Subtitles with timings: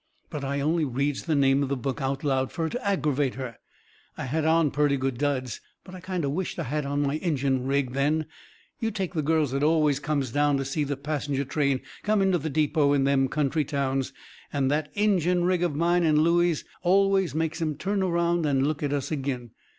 [0.31, 3.57] But I only reads the name of the book out loud, fur to aggervate her.
[4.17, 7.17] I had on purty good duds, but I kind of wisht I had on my
[7.17, 8.25] Injun rig then.
[8.79, 12.39] You take the girls that always comes down to see the passenger train come into
[12.39, 14.11] the depot in them country towns
[14.51, 18.81] and that Injun rig of mine and Looey's always made 'em turn around and look
[18.81, 19.51] at us agin.